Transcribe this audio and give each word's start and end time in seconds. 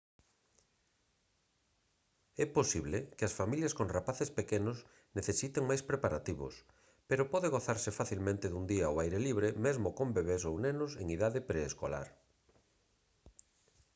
é 2.45 2.45
posible 2.57 2.97
que 3.17 3.23
as 3.27 3.35
familias 3.39 3.73
con 3.77 3.91
rapaces 3.97 4.29
pequenos 4.39 4.77
necesite 5.17 5.59
máis 5.69 5.81
preparativos 5.89 6.53
pero 7.09 7.29
pode 7.33 7.47
gozarse 7.55 7.89
facilmente 7.99 8.45
dun 8.49 8.65
día 8.71 8.85
ao 8.87 8.99
aire 9.03 9.19
libre 9.27 9.49
mesmo 9.65 9.87
con 9.97 10.07
bebés 10.17 10.43
ou 10.49 10.55
nenos 10.65 10.91
en 11.01 11.05
idade 11.17 11.39
preescolar 11.49 12.07